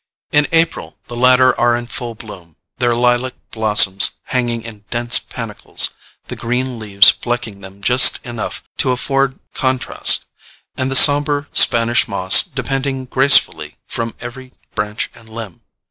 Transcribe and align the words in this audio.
In 0.31 0.47
April 0.51 0.97
the 1.05 1.15
latter 1.15 1.55
are 1.59 1.75
in 1.77 1.85
full 1.85 2.15
bloom, 2.15 2.55
their 2.79 2.95
lilac 2.95 3.35
blossoms 3.51 4.09
hanging 4.23 4.63
in 4.63 4.83
dense 4.89 5.19
panicles, 5.19 5.91
the 6.25 6.35
green 6.35 6.79
leaves 6.79 7.11
flecking 7.11 7.61
them 7.61 7.83
just 7.83 8.17
enough 8.25 8.63
to 8.79 8.89
afford 8.89 9.39
contrast, 9.53 10.25
and 10.75 10.89
the 10.89 10.95
sombre 10.95 11.47
Spanish 11.53 12.07
moss 12.07 12.41
depending 12.41 13.05
gracefully 13.05 13.75
from 13.87 14.15
every 14.19 14.53
branch 14.73 15.11
and 15.13 15.29
limb. 15.29 15.61